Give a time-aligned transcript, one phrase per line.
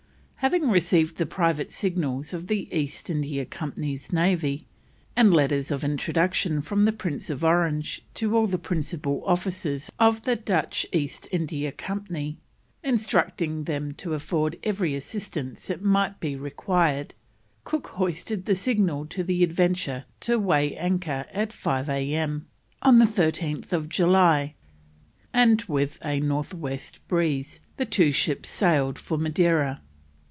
[0.43, 4.65] Having received the private signals of the East India Company's Navy,
[5.15, 10.23] and letters of introduction from the Prince of Orange to all the principal officers of
[10.23, 12.39] the Dutch East India Company,
[12.83, 17.13] instructing them to afford every assistance that might be required,
[17.63, 22.47] Cook hoisted the signal to the Adventure to weigh anchor at 5 A.M.
[22.81, 24.55] on 13th July,
[25.35, 29.83] and with a north west breeze the two ships sailed for Madeira.